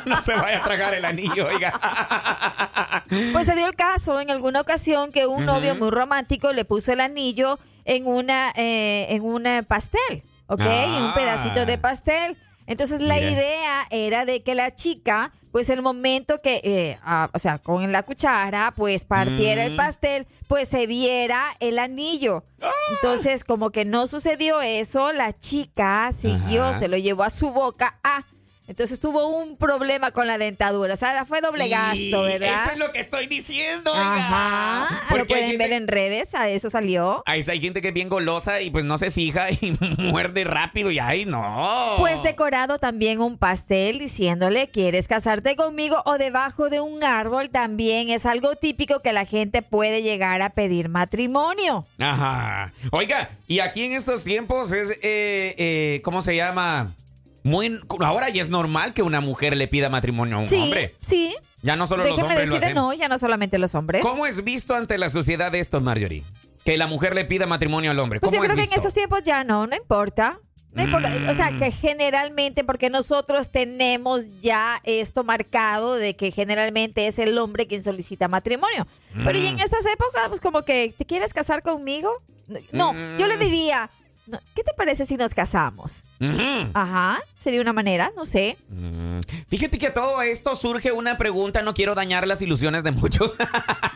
no 0.05 0.21
se 0.21 0.33
vaya 0.35 0.59
a 0.59 0.65
tragar 0.65 0.95
el 0.95 1.05
anillo, 1.05 1.47
oiga. 1.47 1.79
Pues 3.33 3.47
se 3.47 3.55
dio 3.55 3.67
el 3.69 3.77
caso 3.77 4.21
en 4.21 4.31
alguna 4.33 4.61
ocasión 4.63 5.13
que 5.13 5.27
un 5.29 5.47
novio 5.47 5.77
muy 5.77 5.91
romántico 5.91 6.53
le 6.53 6.65
puso 6.65 6.93
el 6.93 7.01
anillo 7.01 7.57
en 7.97 8.07
una 8.07 8.53
eh, 8.57 9.07
en 9.11 9.23
un 9.25 9.47
eh, 9.47 9.63
pastel, 9.65 10.23
¿ok? 10.47 10.61
En 10.61 10.91
un 10.91 11.09
Ah. 11.11 11.13
pedacito 11.15 11.67
de 11.67 11.77
pastel. 11.79 12.37
Entonces 12.67 13.03
la 13.03 13.15
Mira. 13.17 13.31
idea 13.33 13.87
era 13.91 14.25
de 14.25 14.43
que 14.45 14.55
la 14.55 14.73
chica, 14.73 15.33
pues 15.51 15.71
el 15.71 15.83
momento 15.83 16.41
que, 16.41 16.61
eh, 16.63 16.99
ah, 17.03 17.29
o 17.33 17.39
sea, 17.41 17.59
con 17.59 17.91
la 17.91 18.05
cuchara, 18.05 18.73
pues 18.77 19.05
partiera 19.05 19.65
el 19.65 19.73
Mm. 19.73 19.77
pastel, 19.77 20.27
pues 20.47 20.69
se 20.69 20.87
viera 20.87 21.43
el 21.59 21.81
anillo. 21.81 22.45
Ah. 22.63 22.71
Entonces 22.93 23.43
como 23.43 23.71
que 23.71 23.85
no 23.85 24.07
sucedió 24.07 24.61
eso, 24.63 25.13
la 25.13 25.37
chica 25.37 26.11
siguió, 26.13 26.67
Ajá. 26.67 26.79
se 26.79 26.87
lo 26.87 26.97
llevó 26.97 27.25
a 27.25 27.31
su 27.31 27.51
boca. 27.51 27.99
Ah, 28.05 28.23
entonces 28.71 29.01
tuvo 29.01 29.27
un 29.29 29.57
problema 29.57 30.13
con 30.13 30.27
la 30.29 30.39
dentadura. 30.39 30.95
O 30.95 30.97
sea, 30.97 31.25
fue 31.25 31.41
doble 31.41 31.69
gasto, 31.69 32.23
¿verdad? 32.23 32.63
Eso 32.63 32.73
es 32.73 32.79
lo 32.79 32.93
que 32.93 33.01
estoy 33.01 33.27
diciendo, 33.27 33.93
oiga. 33.93 34.17
Ajá. 34.17 35.03
Lo 35.03 35.09
Porque 35.09 35.21
hay 35.21 35.27
pueden 35.41 35.51
gente- 35.51 35.65
ver 35.65 35.73
en 35.73 35.89
redes, 35.89 36.35
a 36.35 36.49
eso 36.49 36.71
salió. 36.71 37.23
Ahí 37.27 37.43
hay 37.49 37.61
gente 37.61 37.83
que 37.83 37.89
es 37.89 37.95
bien 37.95 38.09
golosa 38.09 38.61
y 38.61 38.71
pues 38.71 38.85
no 38.85 38.97
se 38.97 39.11
fija 39.11 39.51
y 39.51 39.77
muerde 39.99 40.45
rápido 40.45 40.91
y 40.93 40.99
ay, 41.01 41.25
no. 41.27 41.97
Pues 41.99 42.23
decorado 42.23 42.79
también 42.79 43.21
un 43.21 43.37
pastel 43.39 43.99
diciéndole, 43.99 44.69
¿quieres 44.69 45.09
casarte 45.09 45.57
conmigo? 45.57 46.03
O 46.07 46.17
debajo 46.17 46.71
de 46.71 46.81
un 46.81 47.03
árbol 47.03 47.51
también 47.51 48.09
es 48.09 48.25
algo 48.25 48.55
típico 48.55 49.01
que 49.03 49.13
la 49.13 49.25
gente 49.25 49.63
puede 49.63 50.03
llegar 50.03 50.43
a 50.43 50.51
pedir 50.51 50.89
matrimonio. 50.89 51.85
Ajá. 51.99 52.73
Oiga, 52.93 53.31
y 53.49 53.59
aquí 53.59 53.83
en 53.85 53.95
estos 53.95 54.23
tiempos 54.23 54.73
es, 54.73 54.91
eh, 54.91 55.55
eh, 55.59 56.01
¿cómo 56.05 56.23
se 56.23 56.37
llama? 56.37 56.95
Muy, 57.43 57.81
ahora 58.01 58.29
ya 58.29 58.43
es 58.43 58.49
normal 58.51 58.93
que 58.95 59.03
una 59.03 59.21
mujer 59.21 59.57
le 59.57 59.67
pida 59.69 59.89
matrimonio 59.89 60.37
a 60.37 60.41
un 60.41 60.49
Sí, 60.49 60.57
hombre. 60.63 60.95
sí. 61.01 61.35
Ya 61.63 61.77
no 61.77 61.87
solo 61.87 62.05
los 62.05 62.19
hombres 62.19 62.51
decirle, 62.51 62.75
no, 62.75 62.93
ya 62.93 63.09
no 63.09 63.19
solamente 63.19 63.59
los 63.59 63.75
hombres. 63.75 64.03
¿Cómo 64.03 64.27
es 64.27 64.45
visto 64.45 64.75
ante 64.75 64.99
la 64.99 65.09
sociedad 65.09 65.55
esto, 65.55 65.81
Marjorie? 65.81 66.23
Que 66.65 66.77
la 66.77 66.87
mujer 66.87 67.15
le 67.15 67.25
pida 67.25 67.47
matrimonio 67.47 67.91
al 67.91 67.99
hombre. 67.99 68.21
Pues 68.21 68.31
¿Cómo 68.31 68.43
yo 68.43 68.49
creo 68.51 68.63
es 68.63 68.69
que 68.69 68.75
en 68.75 68.81
esos 68.81 68.93
tiempos 68.95 69.23
ya 69.23 69.45
no, 69.45 69.67
no 69.67 69.75
importa. 69.77 70.39
No 70.73 70.83
importa. 70.85 71.11
O 71.29 71.35
sea, 71.35 71.51
Mm. 71.51 71.59
que 71.59 71.73
generalmente, 71.73 72.63
porque 72.63 72.91
nosotros 72.91 73.51
tenemos 73.51 74.23
ya 74.41 74.81
esto 74.85 75.25
marcado 75.25 75.95
de 75.97 76.15
que 76.15 76.31
generalmente 76.31 77.07
es 77.09 77.19
el 77.19 77.37
hombre 77.39 77.67
quien 77.67 77.83
solicita 77.83 78.29
matrimonio. 78.29 78.87
Pero 79.25 79.37
y 79.39 79.47
en 79.47 79.57
Mm. 79.57 79.61
estas 79.61 79.85
épocas, 79.87 80.29
pues 80.29 80.41
como 80.41 80.63
que, 80.63 80.95
¿te 80.97 81.05
quieres 81.07 81.35
casar 81.35 81.63
conmigo? 81.63 82.13
No, 82.73 82.93
yo 83.19 83.27
le 83.27 83.37
Mm. 83.37 83.41
diría, 83.41 83.91
¿qué 84.55 84.63
te 84.63 84.73
parece 84.77 85.07
si 85.07 85.17
nos 85.17 85.35
casamos? 85.35 86.05
Ajá, 86.75 87.21
sería 87.39 87.61
una 87.61 87.73
manera, 87.73 88.13
no 88.17 88.27
sé. 88.27 88.57
Mm. 88.69 89.21
Fíjate 89.49 89.79
que 89.79 89.91
todo 89.91 90.23
esto 90.23 90.55
surge 90.55 90.93
una 90.93 91.17
pregunta, 91.17 91.63
no 91.63 91.75
quiero 91.75 91.95
dañar 91.95 92.27
las 92.27 92.43
ilusiones 92.43 92.85
de 92.85 92.91
muchos. 92.93 93.35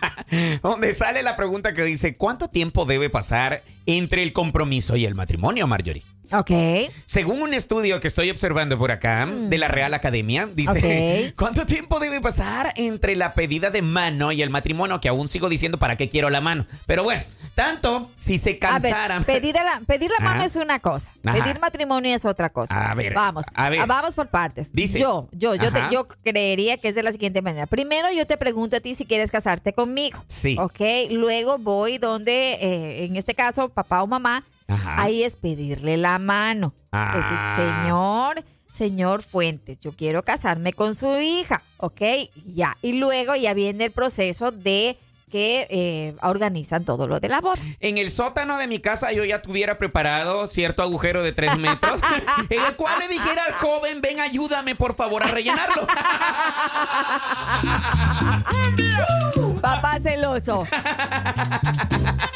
Donde 0.62 0.92
sale 0.92 1.22
la 1.22 1.36
pregunta 1.36 1.72
que 1.72 1.82
dice, 1.82 2.16
¿cuánto 2.16 2.48
tiempo 2.48 2.84
debe 2.84 3.10
pasar 3.10 3.62
entre 3.86 4.22
el 4.22 4.32
compromiso 4.32 4.96
y 4.96 5.06
el 5.06 5.14
matrimonio, 5.14 5.66
Marjorie? 5.66 6.02
Ok. 6.32 6.50
Según 7.06 7.42
un 7.42 7.54
estudio 7.54 8.00
que 8.00 8.08
estoy 8.08 8.30
observando 8.30 8.76
por 8.78 8.90
acá 8.90 9.26
de 9.26 9.58
la 9.58 9.68
Real 9.68 9.94
Academia, 9.94 10.48
dice. 10.52 11.32
¿cuánto 11.36 11.66
tiempo 11.66 12.00
debe 12.00 12.20
pasar 12.20 12.72
entre 12.76 13.14
la 13.16 13.34
pedida 13.34 13.70
de 13.70 13.82
mano 13.82 14.32
y 14.32 14.42
el 14.42 14.50
matrimonio? 14.50 15.00
Que 15.00 15.08
aún 15.08 15.28
sigo 15.28 15.48
diciendo 15.48 15.78
para 15.78 15.96
qué 15.96 16.08
quiero 16.08 16.30
la 16.30 16.40
mano. 16.40 16.66
Pero 16.86 17.04
bueno, 17.04 17.22
tanto 17.54 18.10
si 18.16 18.38
se 18.38 18.50
A 18.50 18.52
ver, 18.52 18.58
cansaran. 18.58 19.24
pedir 19.24 19.54
la, 19.54 19.80
pedir 19.86 20.10
la 20.10 20.24
mano 20.24 20.36
Ajá. 20.40 20.44
es 20.46 20.56
una 20.56 20.78
cosa, 20.80 21.12
Ajá. 21.24 21.38
pedir 21.42 21.60
matrimonio 21.60 22.14
es 22.14 22.24
otra 22.24 22.50
cosa. 22.50 22.90
A 22.90 22.94
ver, 22.94 23.14
vamos, 23.14 23.46
a 23.54 23.68
ver. 23.68 23.80
ah, 23.80 23.86
vamos 23.86 24.14
por 24.16 24.28
partes. 24.28 24.72
Dice. 24.72 24.98
yo, 24.98 25.28
yo, 25.32 25.54
yo, 25.54 25.72
te- 25.72 25.82
yo 25.92 26.08
creería 26.24 26.78
que 26.78 26.88
es 26.88 26.94
de 26.94 27.02
la 27.02 27.12
siguiente 27.12 27.42
manera. 27.42 27.66
Primero, 27.66 28.08
yo 28.12 28.26
te 28.26 28.36
pregunto 28.36 28.76
a 28.76 28.80
ti 28.80 28.94
si 28.94 29.04
quieres 29.04 29.30
casarte 29.30 29.72
conmigo. 29.72 30.22
Sí. 30.26 30.56
Ok, 30.58 30.80
luego 31.10 31.58
voy 31.58 31.98
donde, 31.98 32.54
eh, 32.54 33.04
en 33.04 33.16
este 33.16 33.34
caso, 33.34 33.68
papá 33.68 34.02
o 34.02 34.06
mamá. 34.06 34.42
Ajá. 34.68 35.02
Ahí 35.02 35.22
es 35.22 35.36
pedirle 35.36 35.96
la 35.96 36.18
mano. 36.18 36.74
Ah. 36.92 37.16
Decir, 37.16 37.36
señor, 37.56 38.44
señor 38.70 39.22
Fuentes, 39.22 39.78
yo 39.80 39.92
quiero 39.92 40.22
casarme 40.22 40.72
con 40.72 40.94
su 40.94 41.20
hija. 41.20 41.62
Ok, 41.78 42.02
ya. 42.54 42.76
Y 42.82 42.94
luego 42.94 43.34
ya 43.36 43.54
viene 43.54 43.84
el 43.84 43.90
proceso 43.90 44.50
de 44.50 44.98
que 45.34 45.66
eh, 45.68 46.14
organizan 46.22 46.84
todo 46.84 47.08
lo 47.08 47.18
de 47.18 47.28
la 47.28 47.40
boda. 47.40 47.60
En 47.80 47.98
el 47.98 48.10
sótano 48.10 48.56
de 48.56 48.68
mi 48.68 48.78
casa 48.78 49.10
yo 49.10 49.24
ya 49.24 49.42
tuviera 49.42 49.78
preparado 49.78 50.46
cierto 50.46 50.84
agujero 50.84 51.24
de 51.24 51.32
tres 51.32 51.58
metros 51.58 52.00
en 52.50 52.62
el 52.62 52.76
cual 52.76 53.00
le 53.00 53.08
dijera 53.08 53.42
al 53.44 53.52
joven, 53.54 54.00
ven 54.00 54.20
ayúdame 54.20 54.76
por 54.76 54.94
favor 54.94 55.24
a 55.24 55.26
rellenarlo. 55.26 55.88
Papá 59.60 59.98
celoso. 59.98 60.68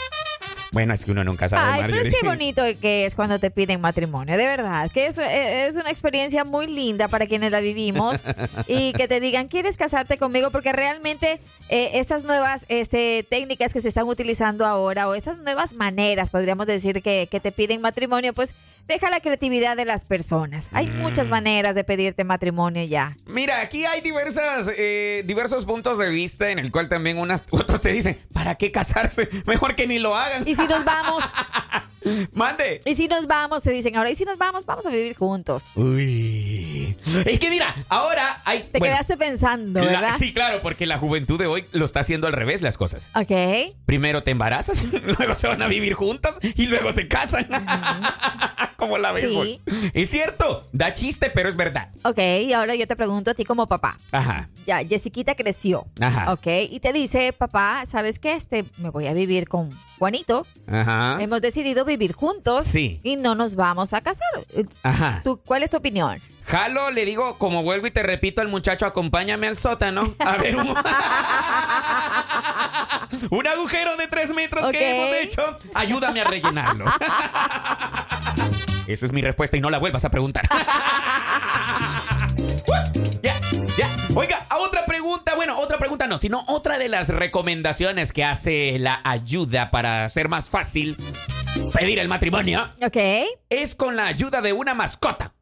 Bueno, 0.70 0.92
es 0.92 1.04
que 1.04 1.12
uno 1.12 1.24
nunca 1.24 1.48
sabe, 1.48 1.62
Ay, 1.62 1.82
pero 1.86 2.08
es 2.08 2.14
que 2.14 2.26
bonito 2.26 2.62
que 2.80 3.06
es 3.06 3.14
cuando 3.14 3.38
te 3.38 3.50
piden 3.50 3.80
matrimonio, 3.80 4.36
de 4.36 4.46
verdad. 4.46 4.90
Que 4.90 5.06
es, 5.06 5.16
es 5.18 5.76
una 5.76 5.90
experiencia 5.90 6.44
muy 6.44 6.66
linda 6.66 7.08
para 7.08 7.26
quienes 7.26 7.52
la 7.52 7.60
vivimos 7.60 8.20
y 8.66 8.92
que 8.92 9.08
te 9.08 9.20
digan, 9.20 9.48
¿quieres 9.48 9.76
casarte 9.76 10.18
conmigo? 10.18 10.50
Porque 10.50 10.72
realmente 10.72 11.40
eh, 11.70 11.90
estas 11.94 12.24
nuevas 12.24 12.66
este, 12.68 13.24
técnicas 13.28 13.72
que 13.72 13.80
se 13.80 13.88
están 13.88 14.06
utilizando 14.08 14.66
ahora 14.66 15.08
o 15.08 15.14
estas 15.14 15.38
nuevas 15.38 15.72
maneras, 15.72 16.30
podríamos 16.30 16.66
decir, 16.66 17.02
que, 17.02 17.28
que 17.30 17.40
te 17.40 17.50
piden 17.50 17.80
matrimonio, 17.80 18.34
pues 18.34 18.54
deja 18.88 19.10
la 19.10 19.20
creatividad 19.20 19.76
de 19.76 19.84
las 19.84 20.04
personas. 20.04 20.68
Hay 20.72 20.86
Mm. 20.88 20.96
muchas 20.98 21.28
maneras 21.28 21.74
de 21.74 21.84
pedirte 21.84 22.24
matrimonio 22.24 22.82
ya. 22.84 23.16
Mira, 23.26 23.60
aquí 23.60 23.84
hay 23.84 24.00
diversas, 24.00 24.70
eh, 24.76 25.22
diversos 25.26 25.66
puntos 25.66 25.98
de 25.98 26.08
vista 26.10 26.50
en 26.50 26.58
el 26.58 26.72
cual 26.72 26.88
también 26.88 27.18
unas, 27.18 27.44
otros 27.50 27.80
te 27.80 27.92
dicen, 27.92 28.18
¿para 28.32 28.54
qué 28.56 28.72
casarse? 28.72 29.28
Mejor 29.46 29.76
que 29.76 29.86
ni 29.86 29.98
lo 29.98 30.16
hagan. 30.16 30.48
Y 30.48 30.54
si 30.54 30.66
nos 30.66 30.84
vamos, 30.84 31.22
Mande. 32.32 32.80
y 32.86 32.94
si 32.94 33.06
nos 33.08 33.26
vamos, 33.26 33.62
te 33.62 33.70
dicen 33.70 33.94
ahora, 33.96 34.10
y 34.10 34.14
si 34.14 34.24
nos 34.24 34.38
vamos, 34.38 34.64
vamos 34.64 34.86
a 34.86 34.90
vivir 34.90 35.14
juntos. 35.16 35.66
Uy. 35.74 36.96
Es 37.26 37.38
que 37.38 37.50
mira, 37.50 37.74
ahora 37.88 38.40
hay... 38.44 38.60
Te 38.60 38.78
bueno, 38.78 38.94
quedaste 38.94 39.16
pensando, 39.18 39.80
sí, 40.18 40.32
claro, 40.32 40.62
porque 40.62 40.86
la 40.86 40.96
juventud 40.98 41.38
de 41.38 41.46
hoy 41.46 41.64
lo 41.72 41.84
está 41.84 42.00
haciendo 42.00 42.26
al 42.26 42.32
revés 42.32 42.62
las 42.62 42.78
cosas. 42.78 43.10
Ok. 43.14 43.74
Primero 43.84 44.22
te 44.22 44.30
embarazas, 44.30 44.82
luego 45.18 45.34
se 45.36 45.48
van 45.48 45.60
a 45.60 45.68
vivir 45.68 45.92
juntos 45.94 46.38
y 46.42 46.66
luego 46.68 46.92
se 46.92 47.08
casan. 47.08 47.48
Como 48.78 48.96
la 48.96 49.10
ves, 49.10 49.28
Sí. 49.28 49.60
Es 49.92 50.08
cierto, 50.08 50.64
da 50.70 50.94
chiste, 50.94 51.30
pero 51.30 51.48
es 51.48 51.56
verdad. 51.56 51.88
Ok, 52.04 52.18
y 52.18 52.52
ahora 52.52 52.76
yo 52.76 52.86
te 52.86 52.94
pregunto 52.94 53.32
a 53.32 53.34
ti 53.34 53.44
como 53.44 53.66
papá. 53.66 53.98
Ajá. 54.12 54.50
Ya, 54.68 54.84
Jessiquita 54.86 55.34
creció. 55.34 55.88
Ajá. 56.00 56.32
Ok, 56.32 56.46
y 56.70 56.78
te 56.78 56.92
dice, 56.92 57.32
papá, 57.32 57.82
¿sabes 57.86 58.20
qué? 58.20 58.34
Este, 58.34 58.64
me 58.76 58.90
voy 58.90 59.08
a 59.08 59.12
vivir 59.14 59.48
con 59.48 59.76
Juanito. 59.98 60.46
Ajá. 60.70 61.16
Hemos 61.20 61.40
decidido 61.42 61.84
vivir 61.84 62.12
juntos. 62.12 62.66
Sí. 62.66 63.00
Y 63.02 63.16
no 63.16 63.34
nos 63.34 63.56
vamos 63.56 63.94
a 63.94 64.00
casar. 64.00 64.28
Ajá. 64.84 65.22
¿Tú, 65.24 65.40
¿Cuál 65.44 65.64
es 65.64 65.70
tu 65.70 65.78
opinión? 65.78 66.20
Jalo, 66.44 66.92
le 66.92 67.04
digo, 67.04 67.36
como 67.36 67.64
vuelvo 67.64 67.88
y 67.88 67.90
te 67.90 68.04
repito 68.04 68.40
al 68.42 68.48
muchacho, 68.48 68.86
acompáñame 68.86 69.48
al 69.48 69.56
sótano. 69.56 70.14
A 70.20 70.36
ver, 70.36 70.54
un, 70.56 70.68
un 73.30 73.46
agujero 73.46 73.96
de 73.96 74.06
tres 74.06 74.30
metros 74.30 74.70
que 74.70 74.90
hemos 74.90 75.16
hecho. 75.16 75.58
Ayúdame 75.74 76.20
a 76.20 76.24
rellenarlo. 76.24 76.84
Esa 78.88 79.06
es 79.06 79.12
mi 79.12 79.20
respuesta 79.20 79.56
y 79.56 79.60
no 79.60 79.70
la 79.70 79.78
vuelvas 79.78 80.04
a 80.04 80.10
preguntar. 80.10 80.48
Ya, 83.22 83.34
ya. 83.76 83.88
Oiga, 84.14 84.46
a 84.48 84.58
otra 84.58 84.86
pregunta. 84.86 85.34
Bueno, 85.34 85.58
otra 85.58 85.78
pregunta 85.78 86.06
no, 86.06 86.18
sino 86.18 86.44
otra 86.46 86.78
de 86.78 86.88
las 86.88 87.08
recomendaciones 87.08 88.12
que 88.12 88.24
hace 88.24 88.78
la 88.78 89.00
ayuda 89.04 89.70
para 89.70 90.04
hacer 90.04 90.28
más 90.28 90.48
fácil 90.50 90.96
pedir 91.74 91.98
el 91.98 92.08
matrimonio 92.08 92.70
Ok. 92.84 92.96
es 93.50 93.74
con 93.74 93.96
la 93.96 94.06
ayuda 94.06 94.40
de 94.40 94.52
una 94.52 94.74
mascota. 94.74 95.34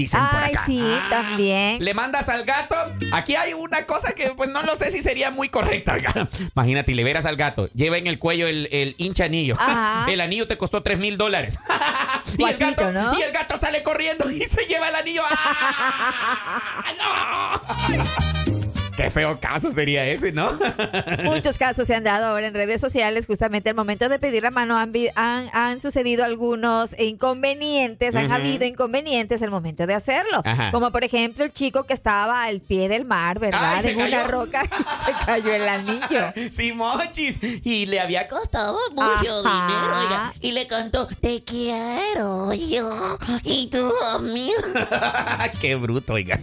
Dicen 0.00 0.18
por 0.30 0.42
Ay, 0.42 0.52
acá. 0.54 0.62
sí, 0.64 0.82
también. 1.10 1.84
Le 1.84 1.92
mandas 1.92 2.30
al 2.30 2.44
gato. 2.44 2.74
Aquí 3.12 3.34
hay 3.36 3.52
una 3.52 3.84
cosa 3.84 4.12
que 4.14 4.30
pues 4.30 4.48
no 4.48 4.62
lo 4.62 4.74
sé 4.74 4.90
si 4.90 5.02
sería 5.02 5.30
muy 5.30 5.50
correcta. 5.50 5.92
oiga. 5.92 6.26
Imagínate, 6.56 6.92
y 6.92 6.94
le 6.94 7.04
veras 7.04 7.26
al 7.26 7.36
gato. 7.36 7.68
Lleva 7.74 7.98
en 7.98 8.06
el 8.06 8.18
cuello 8.18 8.46
el, 8.48 8.66
el 8.72 8.94
hincha 8.96 9.24
anillo. 9.24 9.56
Ajá. 9.58 10.06
El 10.10 10.22
anillo 10.22 10.48
te 10.48 10.56
costó 10.56 10.82
3 10.82 10.98
mil 10.98 11.18
dólares. 11.18 11.58
y, 12.28 12.30
el 12.32 12.38
Guajito, 12.38 12.64
gato, 12.86 12.92
¿no? 12.92 13.18
y 13.18 13.22
el 13.22 13.30
gato 13.32 13.58
sale 13.58 13.82
corriendo 13.82 14.30
y 14.30 14.40
se 14.40 14.64
lleva 14.64 14.88
el 14.88 14.94
anillo. 14.94 15.22
¡Ah! 15.28 16.82
¡No! 16.98 18.69
Qué 19.00 19.10
feo 19.10 19.40
caso 19.40 19.70
sería 19.70 20.04
ese, 20.06 20.30
¿no? 20.30 20.50
Muchos 21.24 21.56
casos 21.56 21.86
se 21.86 21.94
han 21.94 22.04
dado 22.04 22.26
ahora 22.26 22.46
en 22.46 22.52
redes 22.52 22.82
sociales. 22.82 23.26
Justamente 23.26 23.70
al 23.70 23.74
momento 23.74 24.10
de 24.10 24.18
pedir 24.18 24.42
la 24.42 24.50
mano 24.50 24.76
han, 24.76 24.92
han, 25.14 25.48
han 25.54 25.80
sucedido 25.80 26.22
algunos 26.22 26.94
inconvenientes, 26.98 28.14
han 28.14 28.30
habido 28.30 28.66
inconvenientes 28.66 29.40
al 29.42 29.50
momento 29.50 29.86
de 29.86 29.94
hacerlo. 29.94 30.42
Ajá. 30.44 30.70
Como 30.70 30.90
por 30.90 31.02
ejemplo 31.02 31.46
el 31.46 31.52
chico 31.52 31.84
que 31.84 31.94
estaba 31.94 32.44
al 32.44 32.60
pie 32.60 32.90
del 32.90 33.06
mar, 33.06 33.38
¿verdad? 33.38 33.80
Ay, 33.82 33.88
en 33.92 34.02
una 34.02 34.24
roca 34.24 34.64
y 34.64 34.68
se 35.06 35.24
cayó 35.24 35.54
el 35.54 35.66
anillo. 35.66 36.34
Sí, 36.50 36.72
mochis. 36.72 37.38
Y 37.42 37.86
le 37.86 38.00
había 38.00 38.28
costado 38.28 38.76
mucho 38.90 39.42
Ajá. 39.46 39.66
dinero, 39.66 39.98
oiga. 40.04 40.34
Y 40.42 40.52
le 40.52 40.66
cantó, 40.66 41.06
te 41.06 41.42
quiero 41.42 42.52
yo 42.52 43.16
y 43.44 43.68
tú 43.68 43.90
a 44.12 44.18
mí. 44.18 44.52
Qué 45.62 45.74
bruto, 45.76 46.12
oiga. 46.12 46.38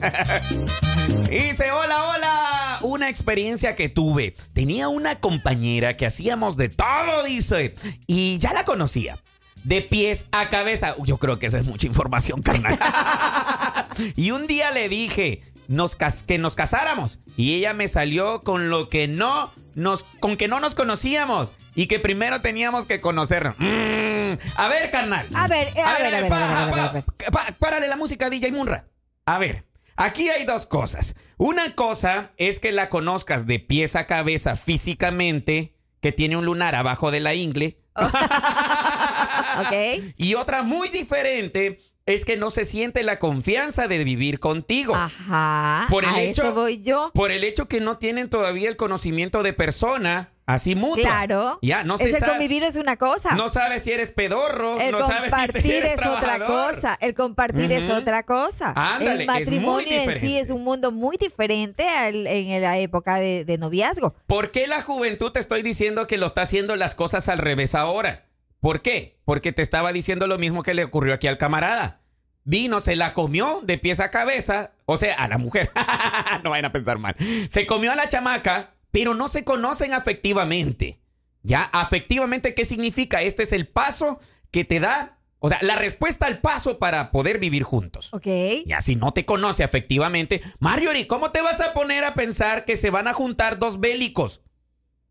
Dice, 1.30 1.72
hola, 1.72 2.06
hola. 2.06 2.47
Una 2.82 3.10
experiencia 3.10 3.76
que 3.76 3.90
tuve. 3.90 4.36
Tenía 4.54 4.88
una 4.90 5.20
compañera 5.20 5.98
que 5.98 6.06
hacíamos 6.06 6.58
de 6.58 6.70
todo, 6.70 7.24
dice. 7.24 7.76
Y 8.08 8.38
ya 8.40 8.54
la 8.54 8.66
conocía. 8.66 9.18
De 9.64 9.82
pies 9.82 10.28
a 10.32 10.50
cabeza. 10.50 10.96
Yo 11.04 11.18
creo 11.18 11.40
que 11.40 11.48
esa 11.48 11.58
es 11.60 11.66
mucha 11.66 11.88
información, 11.88 12.42
carnal. 12.42 12.78
y 14.16 14.32
un 14.32 14.48
día 14.48 14.72
le 14.72 14.90
dije 14.90 15.42
nos 15.68 15.98
que 16.26 16.38
nos 16.38 16.56
casáramos. 16.56 17.20
Y 17.36 17.56
ella 17.56 17.74
me 17.74 17.88
salió 17.88 18.42
con 18.42 18.70
lo 18.70 18.88
que 18.90 19.08
no 19.08 19.52
nos, 19.76 20.04
con 20.20 20.38
que 20.38 20.48
no 20.48 20.60
nos 20.60 20.76
conocíamos. 20.76 21.52
Y 21.76 21.88
que 21.88 22.00
primero 22.00 22.42
teníamos 22.42 22.88
que 22.88 23.02
conocernos. 23.02 23.56
Mm, 23.60 24.34
a 24.56 24.68
ver, 24.70 24.90
carnal. 24.90 25.28
A 25.36 25.48
ver, 25.48 25.68
a 25.80 25.94
ver, 26.00 26.06
a 26.06 26.10
ver, 26.10 26.16
a 26.16 26.22
ver, 26.22 26.34
a 26.34 26.66
ver, 26.66 26.80
a 26.80 26.90
ver. 26.94 27.04
Pa- 27.04 27.32
pa- 27.32 27.52
párale 27.60 27.88
la 27.88 27.98
música, 27.98 28.30
DJ 28.30 28.52
Munra. 28.52 28.88
A 29.26 29.38
ver, 29.38 29.66
aquí 29.98 30.30
hay 30.30 30.46
dos 30.46 30.66
cosas. 30.66 31.16
Una 31.38 31.76
cosa 31.76 32.32
es 32.38 32.60
que 32.60 32.72
la 32.72 32.90
conozcas 32.90 33.46
de 33.46 33.60
pies 33.60 33.96
a 33.96 34.08
cabeza 34.08 34.56
físicamente, 34.56 35.76
que 36.00 36.12
tiene 36.12 36.38
un 36.38 36.46
lunar 36.46 36.76
abajo 36.76 37.12
de 37.12 37.20
la 37.20 37.34
ingle. 37.34 37.80
¿Ok? 37.96 39.74
Y 40.16 40.36
otra 40.36 40.64
muy 40.64 40.90
diferente 40.90 41.80
es 42.08 42.26
que 42.26 42.38
no 42.38 42.50
se 42.50 42.66
siente 42.66 43.04
la 43.04 43.20
confianza 43.20 43.88
de 43.88 44.04
vivir 44.04 44.40
contigo. 44.40 44.96
Ajá. 44.96 45.86
Por 45.90 46.04
el 46.06 46.10
a 46.10 46.22
hecho- 46.22 46.44
eso 46.44 46.54
voy 46.54 46.82
yo. 46.82 47.12
Por 47.14 47.32
el 47.32 47.44
hecho 47.44 47.68
que 47.68 47.80
no 47.80 47.98
tienen 47.98 48.30
todavía 48.30 48.70
el 48.70 48.78
conocimiento 48.78 49.44
de 49.44 49.54
persona, 49.54 50.32
así 50.46 50.76
mutua. 50.76 50.96
Claro. 51.04 51.60
Ya, 51.62 51.84
no 51.84 51.96
es 51.96 52.02
se 52.02 52.10
el 52.10 52.16
sabe. 52.18 52.32
convivir 52.32 52.64
es 52.64 52.78
una 52.78 52.96
cosa. 52.96 53.32
No 53.36 53.50
sabes 53.50 53.84
si 53.84 53.92
eres 53.92 54.12
pedorro, 54.12 54.80
El 54.80 54.94
no 54.94 55.00
sabes 55.06 55.26
si 55.34 55.38
compartir 55.38 55.74
eres 55.74 55.94
es 56.00 56.06
otra 56.06 56.40
cosa. 56.40 56.98
El 57.02 57.14
compartir 57.14 57.72
es 57.74 57.90
otra 57.90 58.24
cosa. 58.24 58.72
Ándale, 58.76 59.12
el 59.12 59.20
es 59.22 59.28
muy 59.28 59.40
matrimonio 59.40 60.02
en 60.14 60.20
sí 60.22 60.38
es 60.38 60.50
un 60.50 60.64
mundo 60.64 60.92
muy 60.92 61.18
diferente 61.18 61.88
al- 61.90 62.26
en 62.28 62.62
la 62.62 62.78
época 62.78 63.16
de, 63.18 63.44
de 63.44 63.58
noviazgo. 63.58 64.16
¿Por 64.28 64.52
qué 64.52 64.68
la 64.68 64.82
juventud 64.82 65.32
te 65.34 65.42
estoy 65.42 65.62
diciendo 65.62 66.08
que 66.08 66.18
lo 66.18 66.26
está 66.28 66.44
haciendo 66.44 66.76
las 66.78 66.96
cosas 66.96 67.28
al 67.28 67.40
revés 67.40 67.76
ahora? 67.76 68.24
¿Por 68.68 68.82
qué? 68.82 69.18
Porque 69.24 69.54
te 69.54 69.62
estaba 69.62 69.94
diciendo 69.94 70.28
lo 70.28 70.38
mismo 70.38 70.62
que 70.62 70.74
le 70.74 70.84
ocurrió 70.84 71.14
aquí 71.14 71.26
al 71.28 71.38
camarada. 71.38 72.02
Vino, 72.44 72.82
se 72.82 72.98
la 72.98 73.14
comió 73.14 73.62
de 73.64 73.78
pies 73.78 74.02
a 74.02 74.12
cabeza, 74.12 74.74
o 74.84 74.98
sea, 74.98 75.16
a 75.16 75.30
la 75.30 75.38
mujer. 75.38 75.72
no 76.44 76.50
vayan 76.50 76.66
a 76.66 76.74
pensar 76.74 76.98
mal. 76.98 77.16
Se 77.48 77.66
comió 77.66 77.94
a 77.94 77.96
la 77.96 78.10
chamaca, 78.10 78.76
pero 78.92 79.14
no 79.14 79.30
se 79.30 79.46
conocen 79.46 79.94
afectivamente. 79.94 81.00
¿Ya? 81.44 81.64
Afectivamente, 81.64 82.54
¿qué 82.56 82.66
significa? 82.66 83.22
Este 83.22 83.44
es 83.44 83.54
el 83.54 83.70
paso 83.70 84.20
que 84.52 84.66
te 84.66 84.82
da, 84.82 85.18
o 85.40 85.48
sea, 85.48 85.60
la 85.62 85.78
respuesta 85.78 86.26
al 86.26 86.40
paso 86.40 86.78
para 86.78 87.12
poder 87.12 87.40
vivir 87.40 87.64
juntos. 87.64 88.14
¿Ok? 88.14 88.28
Ya 88.66 88.82
si 88.82 88.98
no 88.98 89.14
te 89.14 89.26
conoce 89.26 89.64
afectivamente, 89.64 90.42
Marjorie, 90.60 91.08
¿cómo 91.08 91.32
te 91.32 91.40
vas 91.40 91.62
a 91.62 91.74
poner 91.74 92.04
a 92.04 92.16
pensar 92.16 92.66
que 92.66 92.76
se 92.76 92.90
van 92.90 93.08
a 93.08 93.14
juntar 93.14 93.60
dos 93.60 93.80
bélicos? 93.80 94.42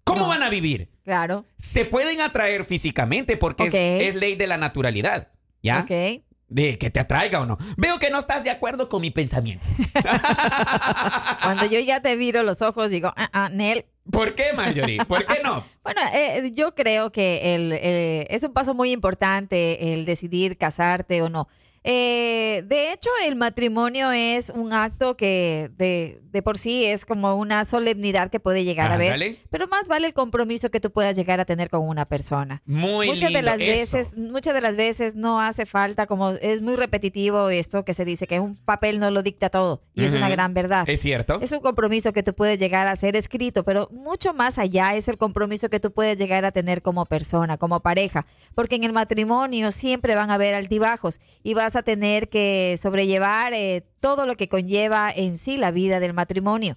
¿Cómo 0.06 0.20
No. 0.22 0.28
van 0.28 0.44
a 0.44 0.48
vivir? 0.48 0.88
Claro. 1.04 1.44
Se 1.58 1.84
pueden 1.84 2.20
atraer 2.20 2.64
físicamente 2.64 3.36
porque 3.36 3.66
es, 4.06 4.14
ley 4.14 4.36
de 4.36 4.46
la 4.46 4.56
naturalidad. 4.56 5.32
¿Ya? 5.64 5.80
Ok. 5.80 6.22
De 6.48 6.78
que 6.78 6.90
te 6.90 7.00
atraiga 7.00 7.40
o 7.40 7.46
no. 7.46 7.58
Veo 7.76 7.98
que 7.98 8.08
no 8.08 8.20
estás 8.20 8.44
de 8.44 8.50
acuerdo 8.50 8.88
con 8.88 9.02
mi 9.02 9.10
pensamiento. 9.10 9.66
Cuando 11.42 11.66
yo 11.66 11.80
ya 11.80 12.00
te 12.00 12.14
viro 12.16 12.44
los 12.44 12.62
ojos, 12.62 12.88
digo, 12.88 13.12
ah, 13.16 13.28
ah, 13.32 13.48
Nel. 13.52 13.84
¿Por 14.10 14.36
qué, 14.36 14.52
Marjorie? 14.54 15.04
¿Por 15.04 15.26
qué 15.26 15.40
no? 15.42 15.64
Bueno, 15.82 16.00
eh, 16.14 16.50
yo 16.52 16.74
creo 16.74 17.10
que 17.10 17.54
el, 17.56 17.72
eh, 17.72 18.26
es 18.30 18.42
un 18.44 18.52
paso 18.52 18.74
muy 18.74 18.92
importante 18.92 19.92
el 19.92 20.04
decidir 20.04 20.56
casarte 20.56 21.20
o 21.22 21.28
no. 21.28 21.48
Eh, 21.88 22.64
de 22.66 22.92
hecho, 22.92 23.10
el 23.24 23.36
matrimonio 23.36 24.10
es 24.10 24.50
un 24.50 24.72
acto 24.72 25.16
que 25.16 25.70
de, 25.76 26.20
de 26.32 26.42
por 26.42 26.58
sí 26.58 26.84
es 26.84 27.06
como 27.06 27.36
una 27.36 27.64
solemnidad 27.64 28.28
que 28.28 28.40
puede 28.40 28.64
llegar 28.64 28.90
a 28.90 28.96
ver. 28.96 29.38
Pero 29.50 29.68
más 29.68 29.86
vale 29.86 30.08
el 30.08 30.12
compromiso 30.12 30.68
que 30.68 30.80
tú 30.80 30.90
puedas 30.90 31.14
llegar 31.14 31.38
a 31.38 31.44
tener 31.44 31.70
con 31.70 31.86
una 31.86 32.04
persona. 32.04 32.60
Muy 32.66 33.06
muchas 33.06 33.30
lindo, 33.30 33.38
de 33.38 33.42
las 33.42 33.60
eso. 33.60 33.96
veces, 33.96 34.16
muchas 34.16 34.52
de 34.52 34.60
las 34.60 34.74
veces 34.74 35.14
no 35.14 35.40
hace 35.40 35.64
falta, 35.64 36.06
como 36.08 36.30
es 36.30 36.60
muy 36.60 36.74
repetitivo 36.74 37.50
esto 37.50 37.84
que 37.84 37.94
se 37.94 38.04
dice 38.04 38.26
que 38.26 38.40
un 38.40 38.56
papel 38.56 38.98
no 38.98 39.12
lo 39.12 39.22
dicta 39.22 39.48
todo 39.48 39.84
y 39.94 40.04
es 40.04 40.12
una 40.12 40.28
gran 40.28 40.54
verdad. 40.54 40.88
Es 40.88 41.00
cierto. 41.00 41.38
Es 41.40 41.52
un 41.52 41.60
compromiso 41.60 42.12
que 42.12 42.24
tú 42.24 42.34
puedes 42.34 42.58
llegar 42.58 42.88
a 42.88 42.96
ser 42.96 43.14
escrito, 43.14 43.62
pero 43.62 43.88
mucho 43.92 44.34
más 44.34 44.58
allá 44.58 44.96
es 44.96 45.06
el 45.06 45.18
compromiso 45.18 45.70
que 45.70 45.78
tú 45.78 45.92
puedes 45.92 46.18
llegar 46.18 46.44
a 46.44 46.50
tener 46.50 46.82
como 46.82 47.06
persona, 47.06 47.58
como 47.58 47.78
pareja, 47.78 48.26
porque 48.56 48.74
en 48.74 48.82
el 48.82 48.92
matrimonio 48.92 49.70
siempre 49.70 50.16
van 50.16 50.32
a 50.32 50.34
haber 50.34 50.56
altibajos 50.56 51.20
y 51.44 51.54
vas 51.54 51.75
a 51.76 51.82
tener 51.82 52.28
que 52.28 52.76
sobrellevar 52.80 53.54
eh, 53.54 53.84
todo 54.00 54.26
lo 54.26 54.36
que 54.36 54.48
conlleva 54.48 55.10
en 55.14 55.38
sí 55.38 55.56
la 55.56 55.70
vida 55.70 56.00
del 56.00 56.12
matrimonio. 56.12 56.76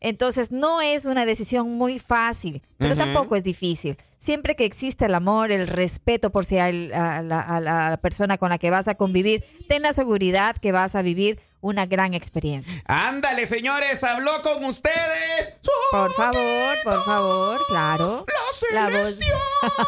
Entonces 0.00 0.52
no 0.52 0.80
es 0.80 1.04
una 1.04 1.26
decisión 1.26 1.72
muy 1.72 1.98
fácil, 1.98 2.62
pero 2.78 2.96
tampoco 2.96 3.34
es 3.34 3.42
difícil. 3.42 3.96
Siempre 4.26 4.56
que 4.56 4.64
existe 4.64 5.04
el 5.04 5.14
amor, 5.14 5.52
el 5.52 5.68
respeto 5.68 6.30
por 6.30 6.44
si 6.44 6.58
hay 6.58 6.90
a 6.92 7.22
la, 7.22 7.40
a 7.40 7.60
la 7.60 7.96
persona 7.98 8.36
con 8.38 8.50
la 8.50 8.58
que 8.58 8.70
vas 8.70 8.88
a 8.88 8.96
convivir, 8.96 9.44
ten 9.68 9.82
la 9.82 9.92
seguridad 9.92 10.56
que 10.56 10.72
vas 10.72 10.96
a 10.96 11.02
vivir 11.02 11.38
una 11.60 11.86
gran 11.86 12.14
experiencia. 12.14 12.82
Ándale, 12.86 13.46
señores, 13.46 14.04
habló 14.04 14.42
con 14.42 14.64
ustedes. 14.64 15.54
Por 15.90 16.12
favor, 16.12 16.76
por 16.84 17.04
favor, 17.04 17.60
claro. 17.68 18.26
La 18.72 18.84
voz, 18.88 18.92
celestial. 18.92 19.38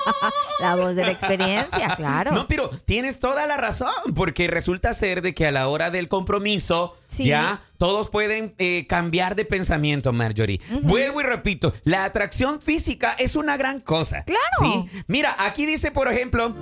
la 0.60 0.76
voz 0.76 0.94
de 0.96 1.02
la 1.04 1.10
experiencia, 1.10 1.94
claro. 1.96 2.32
No, 2.32 2.48
pero 2.48 2.68
tienes 2.84 3.20
toda 3.20 3.46
la 3.46 3.56
razón, 3.56 3.92
porque 4.14 4.48
resulta 4.48 4.94
ser 4.94 5.22
de 5.22 5.34
que 5.34 5.46
a 5.46 5.52
la 5.52 5.68
hora 5.68 5.90
del 5.90 6.08
compromiso, 6.08 6.96
Sí. 7.08 7.24
ya 7.24 7.62
todos 7.78 8.10
pueden 8.10 8.54
eh, 8.58 8.86
cambiar 8.86 9.34
de 9.34 9.46
pensamiento, 9.46 10.12
Marjorie. 10.12 10.60
Vuelvo 10.82 11.20
y 11.22 11.24
repito, 11.24 11.72
la 11.84 12.04
atracción 12.04 12.60
física 12.60 13.14
es 13.18 13.34
una 13.34 13.56
gran 13.56 13.80
cosa. 13.80 14.24
Claro. 14.28 14.42
Sí. 14.90 15.02
Mira, 15.06 15.34
aquí 15.38 15.64
dice, 15.64 15.90
por 15.90 16.06
ejemplo. 16.12 16.54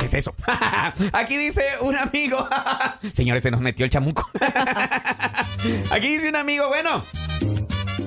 ¿Qué 0.00 0.06
es 0.06 0.14
eso? 0.14 0.34
Aquí 1.12 1.36
dice 1.36 1.62
un 1.80 1.94
amigo. 1.96 2.48
Señores, 3.14 3.44
se 3.44 3.52
nos 3.52 3.60
metió 3.60 3.84
el 3.84 3.90
chamuco. 3.90 4.28
Aquí 5.92 6.08
dice 6.08 6.28
un 6.28 6.34
amigo, 6.36 6.66
bueno. 6.68 7.04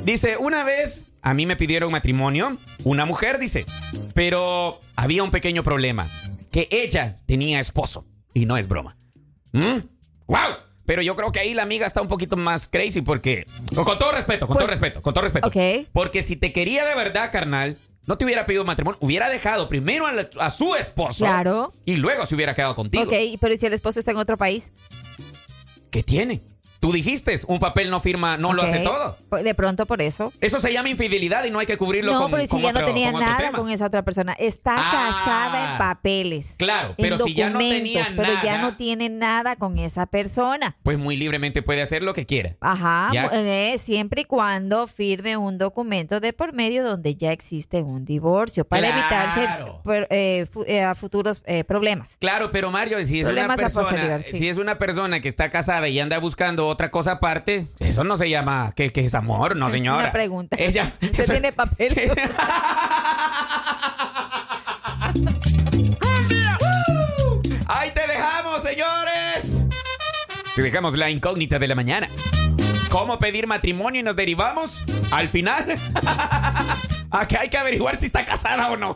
Dice, 0.04 0.36
una 0.38 0.66
vez 0.66 1.06
a 1.22 1.34
mí 1.34 1.46
me 1.46 1.56
pidieron 1.56 1.90
matrimonio, 1.92 2.58
una 2.84 3.06
mujer 3.06 3.40
dice, 3.40 3.66
pero 4.14 4.82
había 4.98 5.24
un 5.24 5.32
pequeño 5.32 5.64
problema, 5.64 6.06
que 6.52 6.68
ella 6.70 7.20
tenía 7.26 7.62
esposo, 7.62 8.06
y 8.34 8.46
no 8.46 8.58
es 8.58 8.68
broma. 8.68 8.98
¿Mm? 9.54 9.78
¡Wow! 10.28 10.40
Pero 10.86 11.02
yo 11.02 11.16
creo 11.16 11.32
que 11.32 11.40
ahí 11.40 11.54
la 11.54 11.64
amiga 11.64 11.86
está 11.86 12.02
un 12.02 12.10
poquito 12.10 12.36
más 12.36 12.68
crazy 12.68 13.02
porque, 13.02 13.46
con, 13.74 13.98
todo 13.98 14.12
respeto, 14.12 14.48
con 14.48 14.56
Pues- 14.58 14.66
todo 14.66 14.72
respeto, 14.72 15.02
con 15.02 15.14
todo 15.14 15.24
respeto. 15.24 15.48
Ok. 15.48 15.88
Porque 15.94 16.22
si 16.22 16.36
te 16.36 16.52
quería 16.52 16.84
de 16.84 16.96
verdad, 16.96 17.32
carnal, 17.32 17.78
no 18.06 18.18
te 18.18 18.26
hubiera 18.26 18.46
pedido 18.46 18.66
matrimonio, 18.66 18.98
hubiera 19.02 19.30
dejado 19.30 19.68
primero 19.68 20.06
a, 20.08 20.12
la- 20.12 20.30
a 20.40 20.50
su 20.50 20.76
esposo. 20.76 21.26
Claro. 21.26 21.74
Y 21.86 21.96
luego 21.96 22.26
se 22.26 22.36
hubiera 22.36 22.54
quedado 22.56 22.76
contigo. 22.76 23.04
Ok, 23.04 23.14
pero 23.40 23.54
¿y 23.54 23.58
si 23.58 23.66
el 23.66 23.74
esposo 23.74 24.00
está 24.00 24.12
en 24.12 24.18
otro 24.18 24.38
país? 24.38 24.72
¿Qué 25.92 26.04
tiene? 26.04 26.42
Tú 26.84 26.92
dijiste, 26.92 27.40
un 27.48 27.60
papel 27.60 27.90
no 27.90 28.02
firma, 28.02 28.36
no 28.36 28.52
lo 28.52 28.62
hace 28.64 28.80
todo. 28.80 29.16
pues 29.30 29.46
De 29.46 29.56
pronto 29.56 29.86
por 29.86 30.02
eso. 30.02 30.34
Eso 30.42 30.60
se 30.60 30.74
llama 30.74 30.90
infidelidad 30.90 31.46
y 31.46 31.50
no 31.50 31.60
hay 31.60 31.66
que 31.66 31.78
cubrirlo 31.78 32.12
No, 32.12 32.24
con 32.24 32.32
pero 32.32 32.44
si 32.44 32.50
con 32.50 32.62
ya 32.62 32.74
no 32.74 32.84
tenía 32.84 33.10
nada 33.14 33.38
tema. 33.38 33.58
con 33.58 33.70
esa 33.72 33.86
otra 33.86 34.02
persona. 34.04 34.34
Está 34.38 34.76
Ah. 34.78 34.92
casada 34.92 35.72
en 35.72 35.78
papeles. 35.78 36.56
Claro, 36.58 36.90
en 36.90 36.96
pero 36.98 37.18
si 37.20 37.34
ya 37.36 37.50
no 37.50 37.60
tenía 37.60 38.06
Pero 38.14 38.34
ya 38.44 38.58
nada. 38.58 38.62
no 38.64 38.76
tiene 38.76 39.08
nada 39.08 39.56
con 39.56 39.80
esa 39.80 40.08
persona. 40.08 40.76
Pues 40.84 40.98
muy 40.98 41.16
libremente 41.16 41.62
puede 41.62 41.82
hacer 41.82 42.04
lo 42.04 42.14
que 42.14 42.26
quiera. 42.26 42.58
Ajá, 42.60 43.12
Ya. 43.14 43.30
eh, 43.32 43.78
siempre 43.78 44.24
y 44.24 44.26
cuando 44.26 44.86
firme 44.88 45.38
un 45.38 45.58
documento 45.58 46.20
de 46.20 46.34
por 46.34 46.52
medio 46.52 46.84
donde 46.84 47.16
ya 47.16 47.32
existe 47.32 47.82
un 47.82 48.04
divorcio 48.04 48.66
para 48.66 48.90
Claro. 48.90 49.00
evitarse 49.86 50.08
eh, 50.10 50.46
eh, 50.68 50.84
a 50.84 50.96
futuros 50.96 51.42
eh, 51.46 51.64
problemas. 51.64 52.18
Claro, 52.20 52.52
pero 52.52 52.72
Mario, 52.72 52.98
si 53.06 53.22
es 53.22 53.28
una 53.28 53.48
Problemas 53.48 53.56
persona, 53.74 54.20
si 54.22 54.50
es 54.50 54.58
una 54.58 54.78
persona 54.78 55.22
que 55.22 55.30
está 55.30 55.50
casada 55.50 55.88
y 55.88 55.98
anda 56.02 56.18
buscando 56.20 56.73
otra 56.74 56.92
cosa 56.92 57.14
aparte, 57.14 57.68
eso 57.80 58.04
no 58.04 58.18
se 58.18 58.30
llama 58.30 58.74
que, 58.76 58.92
que 58.92 59.02
es 59.02 59.16
amor, 59.16 59.56
no 59.56 59.70
señora. 59.70 60.00
Una 60.04 60.12
pregunta. 60.12 60.56
Ella 60.60 60.94
¿Usted 61.02 61.20
eso- 61.20 61.32
tiene 61.32 61.52
papeles? 61.54 62.12
Ahí 67.68 67.92
te 67.92 68.08
dejamos, 68.08 68.62
señores. 68.62 69.56
Te 70.56 70.62
dejamos 70.62 70.96
la 70.98 71.10
incógnita 71.10 71.58
de 71.60 71.68
la 71.68 71.76
mañana. 71.76 72.08
¿Cómo 72.90 73.18
pedir 73.18 73.48
matrimonio 73.48 74.02
y 74.02 74.04
nos 74.04 74.16
derivamos 74.16 74.84
al 75.12 75.28
final? 75.28 75.66
a 77.12 77.28
que 77.28 77.38
hay 77.38 77.50
que 77.50 77.58
averiguar 77.58 77.98
si 77.98 78.06
está 78.06 78.24
casada 78.26 78.70
o 78.70 78.78
no. 78.78 78.96